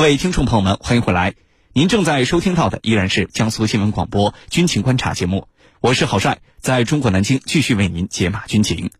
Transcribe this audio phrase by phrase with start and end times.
[0.00, 1.34] 各位听众朋友们，欢迎回来。
[1.74, 5.46] 您正在收听到的依然是江苏新闻广播《军情观察》节目，
[5.82, 8.92] 我是郝帅，在中国南京继续为您解码军情。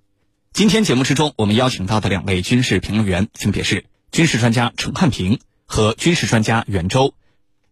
[0.52, 7.14] 今天节目之中，我们邀请到的两位军事评论员分别是军事专家陈汉平和军事专家袁周。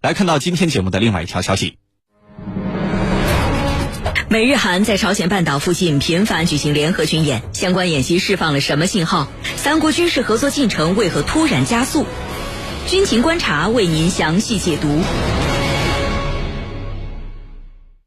[0.01, 1.77] 来看到今天节目的另外一条消息。
[4.31, 9.29] 美日韩在朝鲜半岛附近频繁举行联合军演，相关演习释放了什么信号？
[9.57, 12.07] 三国军事合作进程为何突然加速？
[12.89, 14.89] 军情观察为您详细解读。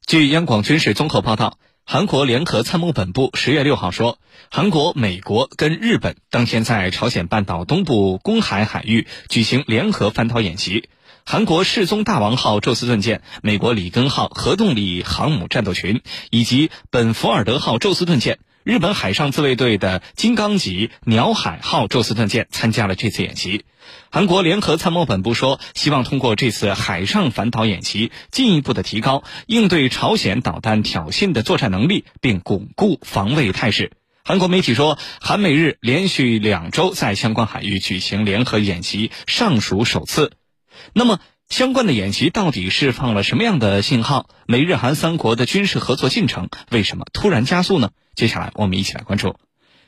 [0.07, 4.17] 据央广军事综合报道，韩国联合参谋本部十月六号说，
[4.49, 10.89] 韩国、美国跟日本当天在朝鲜半岛东部公海海域举行联合反导演习。
[11.27, 23.65] 韩国世宗大王号宙斯盾舰、美国里根号核动力航母战斗群以及本福尔德号宙斯盾舰、日本海上自卫队的金刚级鸟海号宙斯盾舰参加了这次演习。
[24.11, 33.93] 韩国联合参谋本部说，希望通过这次海上反导演习，进一步的提高应对朝鲜导弹挑衅的作战能力，并巩固防卫态势。
[34.23, 40.33] 韩国媒体说，韩美日连续两周在相关海域举行联合演习，尚属首次。
[40.93, 41.19] 那么，
[41.51, 44.29] 相关的演习到底释放了什么样的信号？
[44.47, 47.89] 美日韩三国的军事合作进程为什么突然加速呢？
[48.15, 49.35] 接下来我们一起来关注。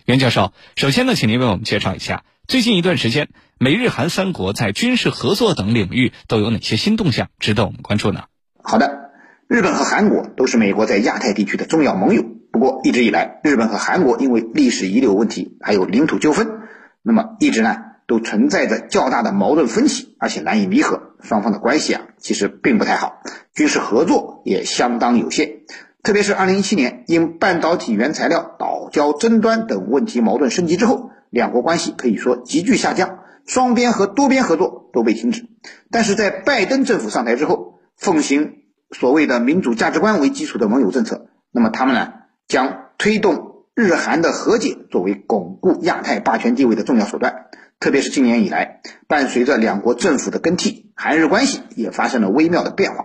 [0.03, 8.25] 袁教授，首先呢，请您为我们介绍一下最近一段时间美日韩三国在军事合作等领域都有哪些新动向，值得我们关注呢？
[8.61, 9.11] 好的，
[9.47, 12.25] 日本和韩国都是美国在亚太地区的重要盟友。
[12.51, 16.59] 不过，一直以来，日本和韩国因为历史遗留问题，还有领土纠纷，
[17.01, 17.77] 那么一直呢？
[18.07, 23.21] 都存在着较大的矛盾分歧，而且难以弥合，双方的关系啊其实并不太好，
[23.53, 25.61] 军事合作也相当有限。
[26.03, 35.47] 特别是2017年因半导体原材料岛礁争端等问题矛盾升级之后，两国关系可以说急剧下降，双边和多边合作都被停止。
[35.89, 42.11] 但是在拜登政府上台之后，奉行所谓的民主价值观为基础的盟友政策，那么他们呢
[42.49, 47.45] 将推动日韩的和解作为巩固亚太霸权地位的重要手段。
[47.83, 48.79] 特别是今年以来，
[49.09, 53.03] 伴随着两国政府的更替，韩日关系也发生了微妙的变化。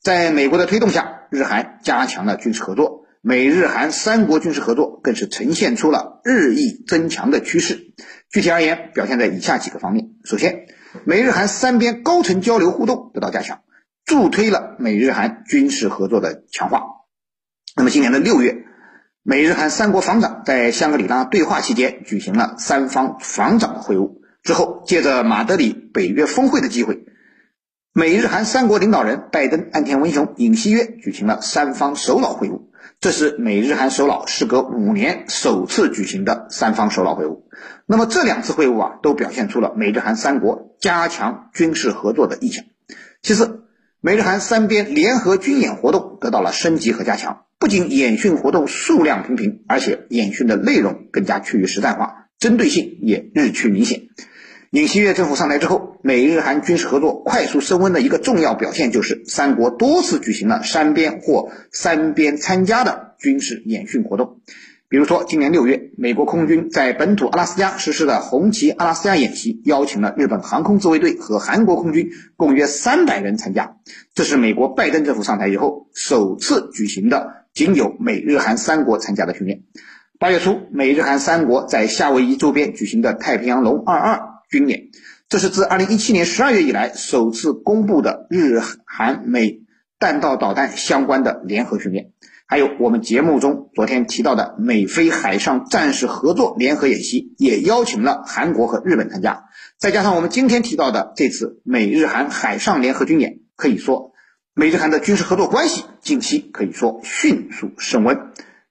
[0.00, 7.92] 在美国的推动下，日韩加强了军事合作，美日韩三国军事合作更是呈现出了日益增强的趋势。
[8.30, 10.68] 具体而言，表现在以下几个方面：首先，
[11.04, 13.60] 美日韩三边高层交流互动得到加强，
[14.06, 16.80] 助推了美日韩军事合作的强化。
[17.76, 18.64] 那么，今年的六月。
[19.26, 27.06] 美日韩三国防长在香格里拉对话期间举行了三方防长的会晤，之后借着马德里北约峰会的机会，
[27.94, 32.64] 美日韩三国领导人拜登、岸田文雄、尹锡悦举行了三方首脑会晤，
[33.00, 37.44] 这是美日韩首脑时隔五年首次举行的三方首脑会晤。
[37.86, 42.66] 那么这两次会晤啊，都表现出了美日韩三国加强军事合作的意向。
[43.22, 43.62] 其次，
[44.06, 47.46] 美日韩三边联合军演活动得到了升级和加强。
[47.58, 54.02] 不仅演训活动数量频频，而且演训的内容更加趋于实战化，针对性也日趋明显。
[54.72, 64.42] 尹锡悦政府上台之后，美日韩军事合作快速升温的一个重要表现，就是三国多次举行了三边或三边参加的军事演训活动。
[64.94, 73.74] 比如说，今年六月，美国空军在本土阿拉斯加实施的红旗阿拉斯加演习，邀请了日本航空自卫队和韩国空军共约三百人参加。
[74.14, 79.64] 这是美国拜登政府上台以后首次举行的仅有美日韩三国参加的训练。
[80.20, 84.90] 八月初，美日韩三国在夏威夷周边举行的太平洋龙二二军演，
[85.28, 89.62] 这是自二零一七年十二月以来首次公布的日韩美
[89.98, 92.12] 弹道导弹相关的联合训练。
[92.46, 99.44] 还有我们节目中昨天提到的美菲海上战士合作联合演习，也邀请了韩国和日本参加。
[99.78, 104.12] 再加上我们今天提到的这次美日韩海上联合军演，可以说
[104.54, 108.18] 美日韩的军事合作关系近期可以说迅速升温。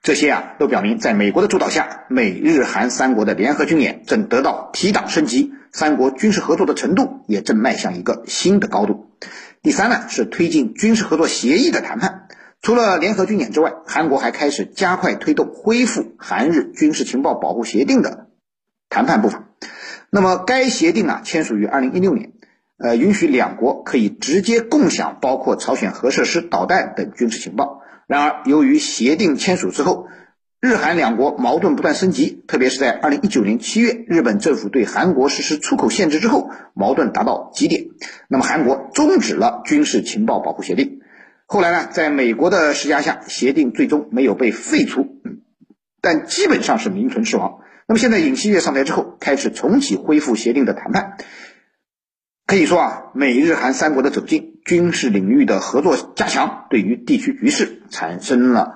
[0.01, 9.09] 这些啊都表明，在美国的主导下，美日韩三国的联合军演正得到提档升级，三国军事合作的程度也正迈向一个新的高度。
[9.61, 12.27] 第三呢是推进军事合作协议的谈判。
[12.63, 18.27] 除了联合军演之外，韩国还开始加快推动恢复韩日军事情报保护协定的
[18.87, 19.49] 谈判步伐。
[20.09, 22.31] 那么，该协定啊签署于二零一六年，
[22.77, 27.81] 呃，允许两国可以直接共享包括朝鲜核设施、导弹等军事情报。
[28.07, 30.07] 然而，由于协定签署之后，
[30.61, 37.87] 日韩两国矛盾不断升级，特别是在二零一九年七月，日本政府对韩国实施出口限制之后，矛盾达到极点。
[38.29, 41.01] 那么，韩国终止了军事情报保护协定。
[41.53, 45.21] 后来呢，在美国的施压下，协定最终没有被废除，
[46.01, 47.59] 但基本上是名存实亡。
[47.87, 51.15] 那么现在尹锡悦上台之后，开始重启恢复协定的谈判。
[52.47, 58.73] 可以说啊，美日韩三国的走近，军事领域的合作加强，对于地区局势产生了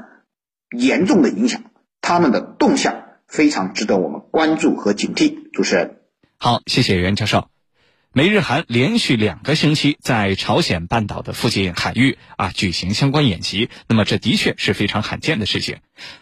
[0.69, 1.63] 严重的影响。
[1.99, 5.49] 他们的动向非常值得我们关注和警惕。
[5.51, 5.97] 主持人，
[6.37, 7.47] 好，谢谢袁教授。
[8.13, 15.77] 美日韩连续两个星期在朝鲜半岛的附近海域啊举行相关演习，那么这的确是非常罕见的事情。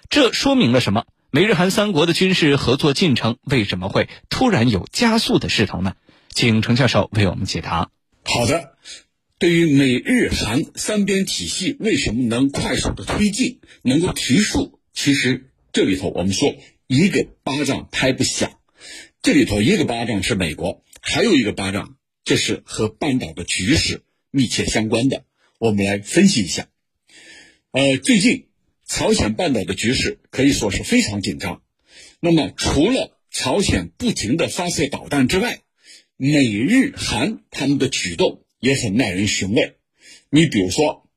[0.10, 1.06] 这说明了什么？
[1.32, 5.96] 美日韩三国的军事合作进程为什么会突然有加速的势头呢？
[6.30, 7.90] 请程教授为我们解答。
[8.24, 8.76] 好的，
[9.40, 16.56] 对于美日韩三边体系为什么能快速的推进，能够提速，其实这里头我们说
[16.88, 18.52] 一个巴掌拍不响，
[19.22, 25.24] 这里头一个巴掌是美国，还有一个巴掌，这是和半岛的局势密切相关的。
[25.60, 26.68] 我们来分析一下。
[27.69, 28.48] 呃，最近
[28.88, 31.62] 朝鲜半岛的局势可以说是非常紧张。
[32.19, 35.62] 那么除了朝鲜不停的发射导弹之外，
[36.18, 39.75] 美日韩他们的举动也很耐人寻味。
[40.31, 41.08] 你比如说，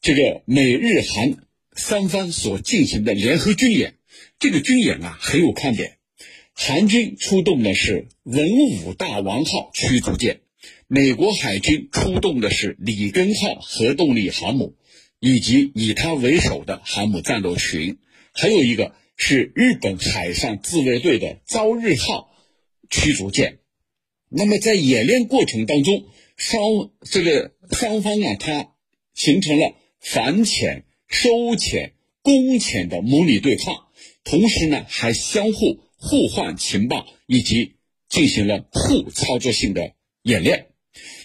[0.00, 1.36] 这个美日韩
[1.76, 3.94] 三方所进行的联合军演，
[4.40, 5.98] 这个军演啊很有看点。
[6.58, 8.48] 韩军出动的是文
[8.82, 10.40] 武大王号驱逐舰，
[10.88, 14.74] 美国海军出动的是里根号核动力航母，
[15.20, 17.98] 以及以它为首的航母战斗群，
[18.32, 22.30] 还有一个是日本海上自卫队的朝日号
[22.88, 23.58] 驱逐舰。
[24.30, 26.06] 那么在演练过程当中，
[26.36, 28.72] 双这个双方啊，它
[29.12, 31.92] 形成了反潜、收潜、
[32.22, 33.88] 攻潜的模拟对抗，
[34.24, 37.74] 同时呢，还相互互换情报，以及
[38.08, 40.68] 进行了互操作性的演练。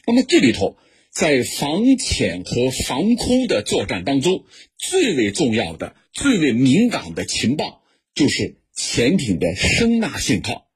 [0.07, 0.77] 那么这里头，
[1.11, 4.45] 在防潜和防空的作战当中，
[4.77, 7.83] 最为重要的、最为敏感的情报，
[8.15, 10.67] 就是潜艇的声呐信号，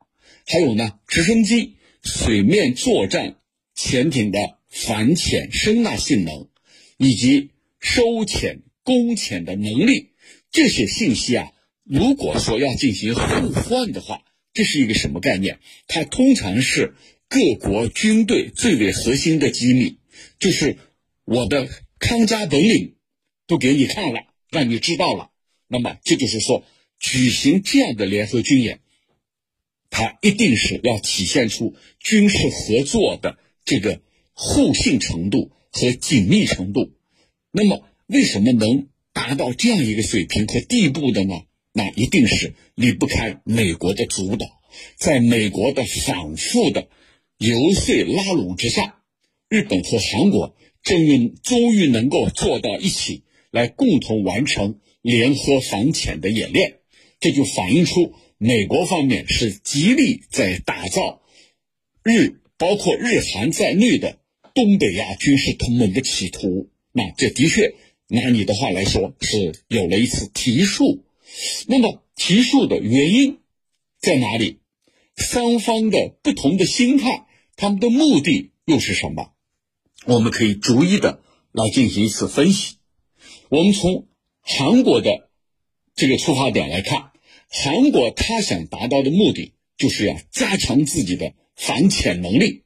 [0.46, 1.76] 还有呢，直升机。
[2.04, 3.38] 水面作战
[3.74, 6.50] 潜艇的反潜声呐性能，
[6.98, 7.50] 以及
[7.80, 10.12] 收潜攻潜的能力，
[10.52, 11.52] 这些信息啊，
[11.86, 14.24] 如果说要进行互换的话，
[14.54, 15.60] 这是一个什么概念？
[15.88, 16.96] 它通常是
[17.30, 19.98] 各国军队最为核心的机密，
[20.40, 20.78] 就是
[21.26, 22.96] 我的看家本领
[23.46, 25.30] 都给你看了，让你知道了。
[25.68, 26.64] 那么这就是说，
[27.00, 28.80] 举行这样的联合军演。
[29.92, 34.02] 它一定是要体现出军事合作的这个
[34.34, 36.92] 互信程度和紧密程度。
[37.52, 41.36] 那么，为什么能达到这样一个水平和地步的呢？
[41.78, 44.48] 那一定是离不开美国的主导，
[44.96, 46.88] 在美国的反复的
[47.38, 49.02] 游说拉拢之下，
[49.50, 56.78] 日本和韩国终于终于能够坐到一起来共同完成联合反潜的演练，
[57.20, 58.14] 这就反映出。
[58.38, 61.22] 美国方面是极力在打造
[62.04, 64.20] 日，包括日韩在内的
[64.54, 66.70] 东北亚军事同盟的企图。
[66.94, 67.74] 那这的确，
[68.08, 71.05] 拿你的话来说，是有了一次提速。
[71.68, 73.40] 那么提速的原因
[74.00, 74.60] 在哪里？
[75.16, 79.34] 双方的不同的心态，他们的目的又是什么？
[80.06, 81.22] 我们可以逐一的
[81.52, 82.76] 来进行一次分析。
[83.50, 84.08] 我们从
[84.42, 85.30] 韩国的
[85.96, 87.12] 这个出发点来看。
[87.48, 92.64] 韩国他想达到的目的，就是要加强自己的反潜能力，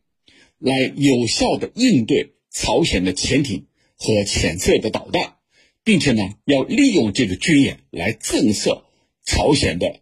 [0.57, 5.35] 来有效的应对朝鲜的潜艇和潜射的导弹，
[5.89, 8.83] 并且呢，要利用这个军演来震慑
[9.25, 10.01] 朝鲜的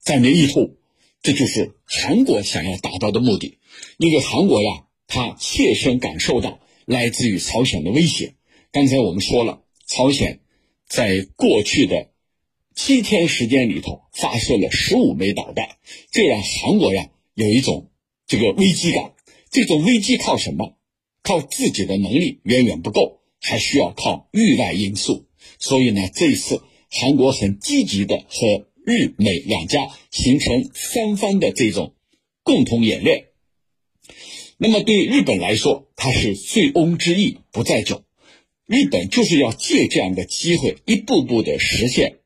[0.00, 0.76] 战略意图。
[1.22, 3.58] 这就是韩国想要达到的目的。
[3.96, 8.34] 因为韩国呀，他切身感受到来自于朝鲜的威胁。
[8.70, 10.38] 刚才我们说了，朝鲜
[10.86, 12.12] 在过去的。
[12.76, 15.78] 七天时间里头发射了十五枚导弹，
[16.12, 17.90] 这让韩国呀有一种
[18.28, 19.14] 这个危机感。
[19.50, 20.76] 这种危机靠什么？
[21.24, 25.26] 靠自己的能力远远不够，还需要靠域外因素。
[25.58, 31.94] 所以呢，这一次韩国很积极的和日美两家形成三方的这种
[32.42, 33.26] 共同演练。
[34.56, 38.04] 那么对日本来说，它是醉翁之意不在酒，
[38.66, 42.18] 日本就是要借这样的机会，一步步的实现。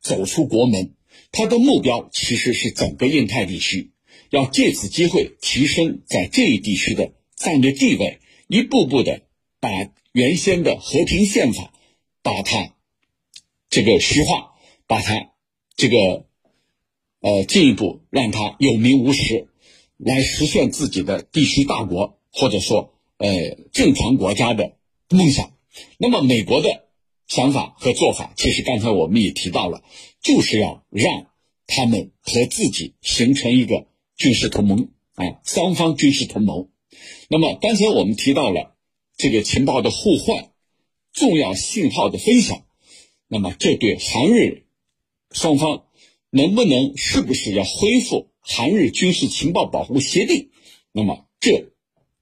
[0.00, 0.94] 走出国门，
[1.32, 3.90] 他的目标其实是整个印太地区，
[4.30, 9.22] 要借此机会提升在这一地区的战略地位，一步步的
[9.60, 9.68] 把
[10.12, 11.72] 原先的和平宪法，
[12.22, 12.74] 把它
[13.68, 14.54] 这个虚化，
[14.86, 15.30] 把它
[15.76, 16.26] 这个
[17.20, 19.48] 呃进一步让它有名无实，
[19.96, 23.28] 来实现自己的地区大国或者说呃
[23.72, 24.76] 正常国家的
[25.10, 25.52] 梦想。
[25.98, 26.86] 那么美国的。
[27.30, 29.84] 想法和做法，其实刚才我们也提到了，
[30.20, 31.26] 就是要让
[31.68, 33.86] 他们和自己形成一个
[34.16, 36.70] 军事同盟啊，双方军事同盟。
[37.28, 38.74] 那么刚才我们提到了
[39.20, 40.50] 这个情报的互换、
[41.12, 42.64] 重要信号的分享，
[43.28, 44.64] 那么这对韩日
[45.30, 45.84] 双方
[46.30, 50.50] 能不能是不是要恢复韩日军事情报保护协定？
[50.90, 51.66] 那么这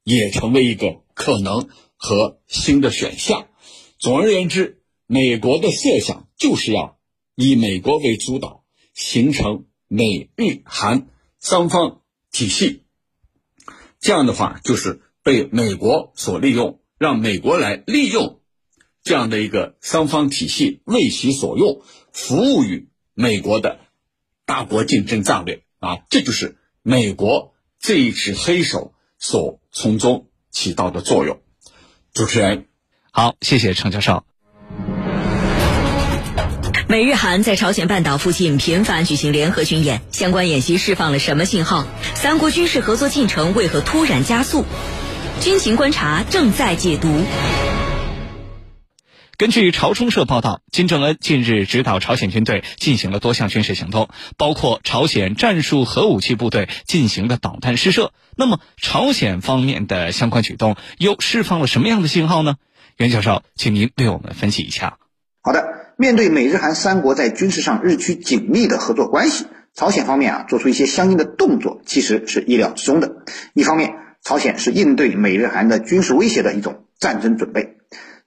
[0.03, 3.49] 也成为一个可能和新的选项。
[4.01, 6.99] 总而言之，美国的设想就是要
[7.37, 11.07] 以美国为主导，形成美日韩
[11.39, 12.03] 三方
[12.33, 12.83] 体系。
[14.01, 18.41] 这样的话，就是被美国所利用，让美国来利用
[19.03, 21.81] 这样的一个三方体系为其所用，
[22.13, 23.79] 服务于美国的
[24.45, 25.99] 大国竞争战略啊！
[26.11, 31.41] 这就是美国这一支黑手所从中起到的作用。
[32.13, 32.67] 主持人，
[33.13, 34.25] 好，谢谢程教授。
[36.89, 41.87] 美日韩在朝鲜半岛附近频繁举行联合军演，相关演习释放了什么信号？
[42.15, 44.65] 三国军事合作进程为何突然加速？
[45.41, 47.09] 军情观察正在解读。
[49.37, 58.13] 根据朝中社报道，金正恩近日指导朝鲜军队进行了多项军事行动，包括朝鲜战术核武器部队进行的导弹试射。
[58.37, 62.57] 那么，朝鲜方面的相关举动又释放了什么样的信号呢？
[62.97, 64.99] 袁教授，请您为我们分析一下。
[65.43, 65.65] 好的。
[66.01, 73.25] 面对美日韩三国在军事上日趋紧密的合作关系，朝鲜方面啊做出一些相应的动作，其实是意料之中的。
[73.53, 77.77] 一方面，朝鲜是应对美日韩的军事威胁的一种战争准备。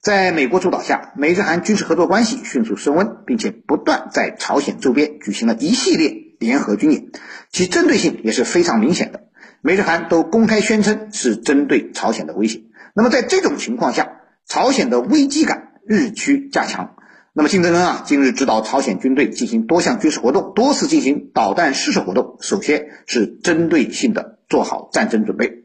[0.00, 7.06] 在美国主导下，美日韩军事合作关系迅速升温，并且不断在朝鲜周边举行了一系列联合军演，
[7.52, 9.24] 其针对性也是非常明显的。
[9.60, 12.62] 美日韩都公开宣称是针对朝鲜的威胁。
[12.94, 14.10] 那么在这种情况下，
[14.44, 16.96] 朝鲜的危机感日趋加强。
[17.32, 22.38] 那么金正恩啊，近日指导朝鲜军队进行多项军事活动，多次进行导弹试射活动。
[22.40, 25.64] 首先是针对性的做好战争准备。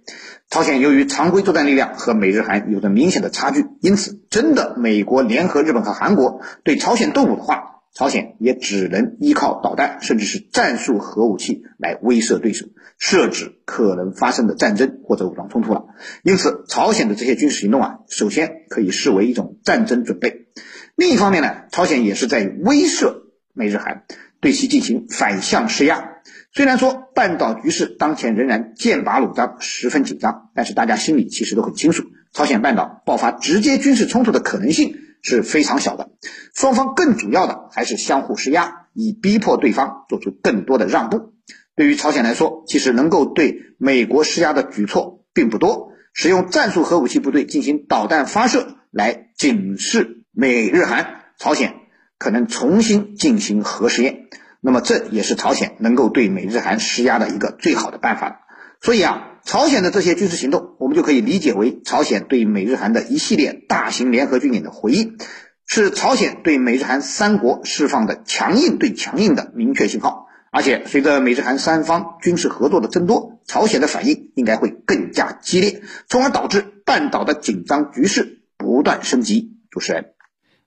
[0.49, 12.65] 朝鲜由于常规作战力量和美日韩有着明显的差距，因此真的美国联合日本和韩国对朝鲜动武的话，朝鲜也只能依靠导弹甚至是战术核武器来威慑对手，
[12.97, 15.87] 设置可能发生的战争或者武装冲突了。
[16.23, 20.47] 因此，朝鲜的这些军事行动啊，首先可以视为一种战争准备。
[20.95, 24.05] 另一方面呢，朝鲜也是在威慑美日韩，
[24.39, 26.13] 对其进行反向施压。
[26.57, 36.09] 虽然说半岛局势当前仍然剑拔弩张，十分紧张，但是大家心里其实都很清楚，朝鲜半岛爆发直接军事冲突的可能性是非常小的。
[36.55, 41.35] 双方更主要的还是相互施压，以逼迫对方做出更多的让步。
[41.75, 50.23] 对于朝鲜来说，其实能够对美国施压的举措并不多，使用战术核武器部队进行导弹发射来警示。
[50.31, 51.75] 美日韩、朝鲜
[52.17, 54.23] 可能重新进行核试验，
[54.61, 58.41] 那么这也是朝鲜能够对美日韩施压的一个最好的办法。
[58.81, 65.17] 所以啊，朝鲜的这些军事行动，我们就可以理解为朝鲜对美日韩的一系列大型联合军演的回应，
[65.65, 70.27] 是朝鲜对美日韩三国释放的强硬对强硬的明确信号。
[70.51, 79.57] 而且，随着美日韩三方军事合作的增多，朝鲜的反应应该会更加激烈，从而导致半岛的紧张局势不断升级。
[79.69, 80.13] 主持人。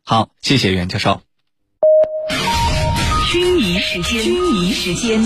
[0.05, 1.30] 好，谢谢袁教授。
[3.31, 5.25] 军迷时间，军迷时间。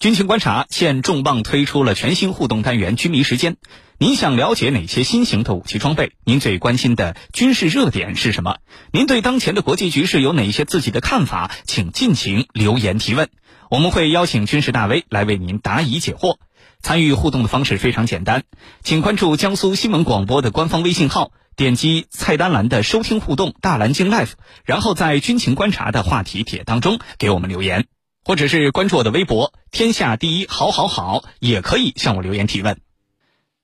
[0.00, 3.56] 军情观察现重磅推出了全新互动单元“军迷时间”。
[3.98, 6.10] 您想了解哪些新型的武器装备？
[6.24, 8.56] 您最关心的军事热点是什么？
[8.90, 11.52] 您对当前的国际局势有哪些自己的看法？
[11.64, 13.28] 请尽情留言提问，
[13.70, 16.38] 我们会邀请军事大 V 来为您答疑解惑。
[16.84, 18.42] 参与互动的方式非常简单，
[18.82, 24.32] 请关注江苏新闻广播的官方微信号，点击菜单栏的收听互动大蓝鲸 Life，
[24.66, 27.86] 然后在军情观察的话题帖当中给我们留言，
[28.22, 32.76] 或者是关注我的微博天下第一好好好，也可以向我留言提问。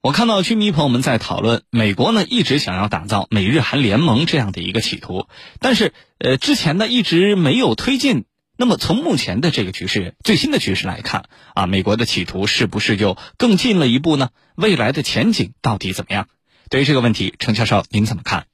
[0.01, 5.27] 我看到军迷朋友们在讨论，美国呢一直想要打造美日韩联盟这样的一个企图，
[5.59, 8.25] 但是呃之前呢一直没有推进。
[8.61, 14.29] 那么从目前的这个局势、最新的局势来看，啊，美国的企图是不是就更进了一步呢？
[14.55, 16.29] 未来的前景到底怎么样？
[16.69, 18.49] 对于这个问题，程教授您怎么看？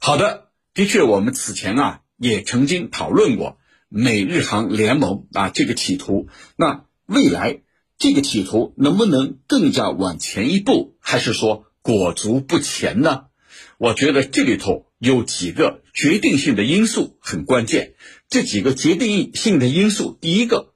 [0.00, 3.58] 好的，的确，我们此前啊也曾经讨论过
[3.88, 6.26] 美日韩联盟啊这个企图。
[6.56, 7.60] 那未来
[7.96, 13.26] 这个企图能不能更加往前一步，还是说裹足不前呢？
[13.78, 17.94] 我觉得这里头有几个决定性的因素很关键。
[18.34, 20.74] 这几个决定性的因素，第一个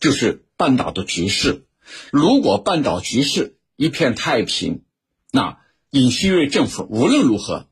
[0.00, 1.64] 就是半岛的局势。
[2.10, 4.82] 如果半岛局势一片太平，
[5.30, 5.60] 那
[5.90, 7.68] 尹锡悦政府无论如何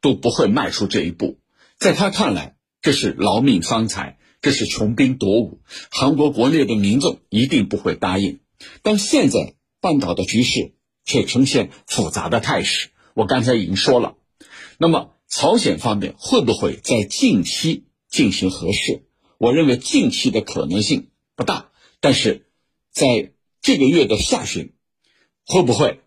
[0.00, 1.40] 都不会迈出这一步。
[1.80, 8.38] 在他看来，这是劳命伤财，这是穷兵黩武，韩国国内的民众一定不会答应。
[8.82, 10.74] 但现在半岛的局势
[11.04, 12.90] 却呈现复杂的态势。
[13.14, 14.14] 我刚才已经说了，
[14.78, 19.02] 那么朝鲜方面会不会在近期进行核试？
[19.38, 21.70] 我认为近期的可能性不大，
[22.00, 22.46] 但是
[22.90, 24.72] 在这个月的下旬
[25.44, 26.00] 会不会？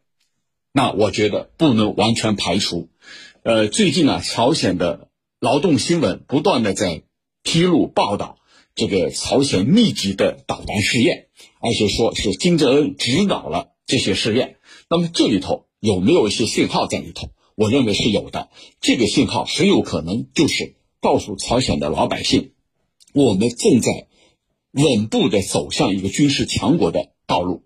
[0.72, 2.90] 那我觉得不能完全排除。
[3.44, 7.04] 呃，最近呢，朝鲜的劳动新闻不断的在
[7.44, 8.38] 披露报道
[8.76, 11.28] 这个朝鲜密集的导弹试验，
[11.60, 14.58] 而且说是金正恩指导了这些试验。
[14.90, 17.30] 那么这里头有没有一些信号在里头？
[17.56, 18.50] 我认为是有的。
[18.80, 22.54] 这个信号很有可能就是告诉朝鲜的老百姓。
[23.14, 24.08] 我们正在
[24.72, 27.64] 稳步的走向一个军事强国的道路。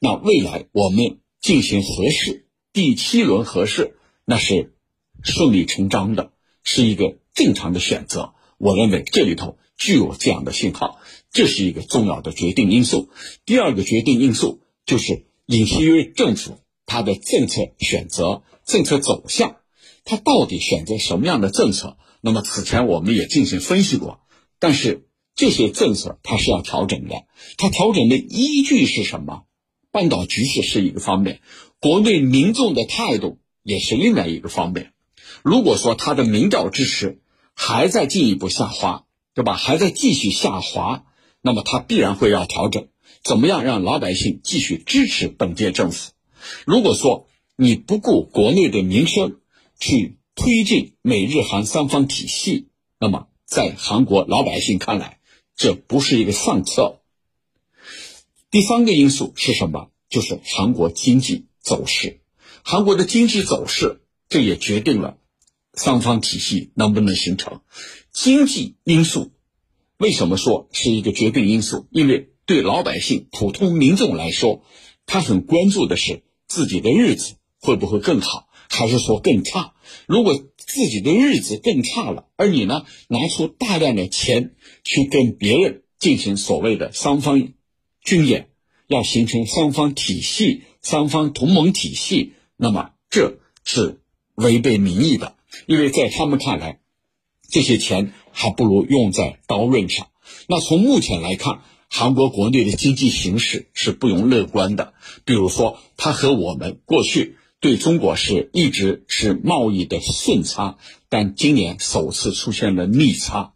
[0.00, 4.74] 那未来我们进行核试，第七轮核试，那是
[5.22, 8.34] 顺理成章的，是一个正常的选择。
[8.58, 10.98] 我认为这里头具有这样的信号，
[11.30, 13.10] 这是一个重要的决定因素。
[13.44, 19.56] 第二个决定因素就是尹锡悦政府他的政策选择、政策走向，
[20.04, 21.98] 他到底选择什么样的政策？
[22.20, 24.20] 那么此前我们也进行分析过。
[24.58, 27.24] 但是这些政策它是要调整的，
[27.58, 29.42] 它调整的依据是什么？
[29.90, 31.40] 半岛局势是一个方面，
[31.80, 34.92] 国内民众的态度也是另外一个方面。
[35.42, 37.20] 如果说他的民调支持
[37.54, 39.04] 还在进一步下滑，
[39.34, 39.54] 对吧？
[39.54, 41.04] 还在继续下滑，
[41.40, 42.88] 那么他必然会要调整，
[43.22, 46.12] 怎么样让老百姓继续支持本届政府？
[46.64, 49.40] 如果说你不顾国内的民生
[49.78, 52.68] 去推进美日韩三方体系，
[53.00, 53.26] 那么。
[53.48, 55.20] 在韩国老百姓看来，
[55.54, 57.00] 这不是一个上策。
[58.50, 59.92] 第三个因素是什么？
[60.08, 62.22] 就是韩国经济走势。
[62.64, 65.18] 韩国的经济走势，这也决定了
[65.74, 67.60] 三方体系能不能形成。
[68.10, 69.30] 经济因素
[69.96, 71.86] 为什么说是一个决定因素？
[71.92, 74.64] 因为对老百姓、普通民众来说，
[75.06, 79.74] 他很关注的是自己的日子会不会更好，还是说更差？
[80.06, 87.52] 如果自己的日子更差了，而你呢，拿出大量的钱去跟别人进行所谓的三方
[88.02, 88.48] 军演，
[88.86, 94.00] 要形成三方体系、三方同盟体系，那么这是
[94.34, 96.80] 违背民意的，因为在他们看来，
[97.48, 100.08] 这些钱还不如用在刀刃上。
[100.48, 104.94] 那从目前来看，韩国国内的经济形势是不容乐观的。
[105.24, 107.36] 比如说，它和我们过去。
[107.66, 113.54] 对中国是一直是贸易的顺差，但今年首次出现了逆差，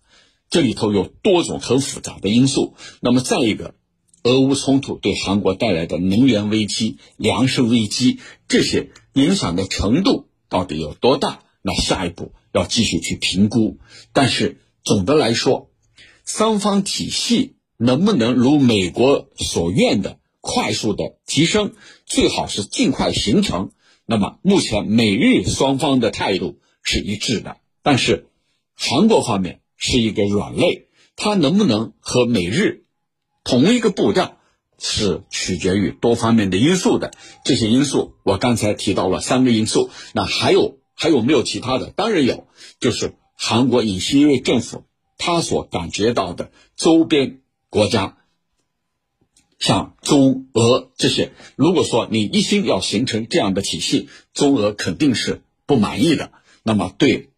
[0.48, 2.74] 这里头有多种很复杂的因素。
[3.00, 3.76] 那么再一个，
[4.24, 8.18] 俄乌冲突对韩国带来的能源危机、粮食危机
[8.48, 11.44] 这些影响的程度到底有多大？
[11.62, 13.78] 那下一步要继续去评估。
[14.12, 15.70] 但是总的来说，
[16.24, 21.74] 三方体系能不能如美国所愿的快速的提升，
[22.06, 23.70] 最好是尽快形成。
[24.10, 28.26] 那么目前美日双方的态度是一致的，但是
[28.74, 32.86] 韩国方面是一个软肋，它能不能和美日
[33.44, 34.36] 同一个步调，
[34.80, 37.12] 是取决于多方面的因素的。
[37.44, 41.92] 这些因素我刚才提到了三个因素，那还有还有没有其他的？
[41.92, 42.48] 当然有，
[42.80, 44.86] 就是韩国尹锡悦政府
[45.18, 48.16] 他所感觉到的周边国家。
[49.60, 56.32] 像中俄这些，如果说你一心要形成这样的体系，中俄肯定是不满意的。
[56.62, 57.28] 那么对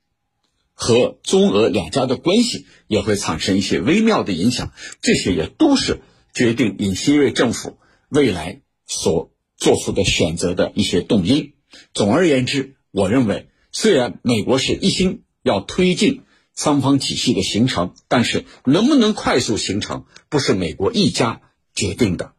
[0.72, 4.72] 和中俄两家的关系也会产生一些微妙的影响。
[5.00, 6.00] 这些也都是
[6.32, 7.76] 决定尹锡悦政府
[8.08, 11.54] 未来所做出的选择的一些动因。
[11.92, 16.22] 总而言之，我认为虽然美国是一心要推进
[16.54, 21.40] 三方体系的形成，但是能不能快速形成，不是美国一家。
[21.74, 22.32] 决定的，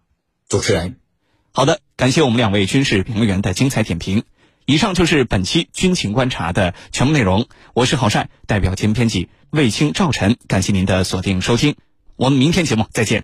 [0.47, 0.97] 主持人，
[1.51, 4.23] 好的，感谢我们两位军事评论员的精彩点评。
[4.65, 7.47] 以上就是本期军情观察的全部内容。
[7.73, 11.75] 我是郝帅，代表节目编辑卫青、赵晨，感谢您的锁定收听。
[12.15, 13.21] 我们明天节目再见。